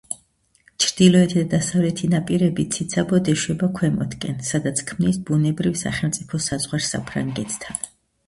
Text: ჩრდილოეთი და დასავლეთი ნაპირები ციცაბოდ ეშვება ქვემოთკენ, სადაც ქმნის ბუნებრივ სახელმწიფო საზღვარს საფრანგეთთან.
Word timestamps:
ჩრდილოეთი 0.83 1.35
და 1.41 1.43
დასავლეთი 1.49 2.07
ნაპირები 2.13 2.63
ციცაბოდ 2.75 3.29
ეშვება 3.33 3.69
ქვემოთკენ, 3.81 4.39
სადაც 4.49 4.81
ქმნის 4.91 5.21
ბუნებრივ 5.29 5.77
სახელმწიფო 5.85 6.43
საზღვარს 6.47 6.89
საფრანგეთთან. 6.97 7.81